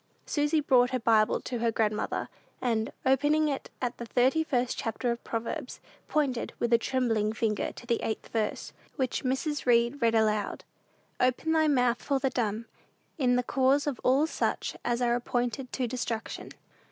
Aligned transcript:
Susy 0.25 0.61
brought 0.61 0.89
her 0.89 0.97
Bible 0.99 1.39
to 1.41 1.59
her 1.59 1.71
grandmother, 1.71 2.27
and, 2.59 2.91
opening 3.05 3.47
it 3.47 3.69
at 3.83 3.97
the 3.99 4.05
thirty 4.07 4.43
first 4.43 4.75
chapter 4.75 5.11
of 5.11 5.23
Proverbs, 5.23 5.79
pointed, 6.07 6.53
with 6.57 6.73
a 6.73 6.79
trembling 6.79 7.33
finger, 7.33 7.71
to 7.73 7.85
the 7.85 8.01
eighth 8.01 8.29
verse, 8.29 8.73
which 8.95 9.23
Mrs. 9.23 9.67
Read 9.67 10.01
read 10.01 10.15
aloud, 10.15 10.63
"Open 11.19 11.51
thy 11.51 11.67
mouth 11.67 12.01
for 12.01 12.17
the 12.17 12.31
dumb 12.31 12.65
in 13.19 13.35
the 13.35 13.43
cause 13.43 13.85
of 13.85 14.01
all 14.03 14.25
such 14.25 14.75
as 14.83 15.03
are 15.03 15.13
appointed 15.13 15.71
to 15.73 15.85
destruction." 15.87 16.49